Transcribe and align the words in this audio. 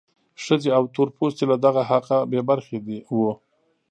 ښځې 0.43 0.69
او 0.77 0.83
تور 0.93 1.07
پوستي 1.17 1.45
له 1.51 1.55
دغه 1.65 1.81
حقه 1.89 2.17
بې 2.31 2.41
برخې 2.49 2.77
وو. 3.17 3.31